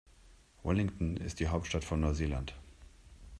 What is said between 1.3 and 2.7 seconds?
die Hauptstadt von Neuseeland.